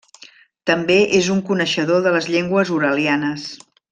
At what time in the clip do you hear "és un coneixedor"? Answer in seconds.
1.19-2.01